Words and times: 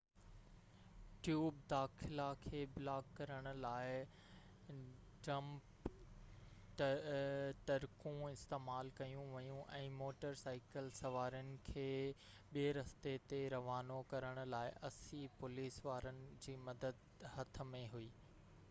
tube 1.25 1.57
داخلا 1.71 2.23
کي 2.45 2.61
block 2.77 3.11
ڪرڻ 3.19 3.49
لاءِ 3.65 3.99
ڊمپ 5.27 5.85
ٽرڪون 7.67 8.17
استعمال 8.31 8.89
ڪيون 9.01 9.29
ويون 9.35 9.61
۽ 9.81 9.93
موٽر 10.01 10.39
سائيڪل 10.43 10.89
سوارن 11.03 11.53
کي 11.69 11.87
ٻئي 12.57 12.67
رستي 12.81 13.15
تي 13.33 13.43
روانو 13.57 14.01
ڪرڻ 14.17 14.43
لاءِ 14.57 14.73
80 14.93 15.23
پوليس 15.39 15.79
وارن 15.91 16.25
جي 16.47 16.57
مدد 16.71 17.07
هٿ 17.37 17.65
۾ 17.75 17.87
هئي 17.97 18.11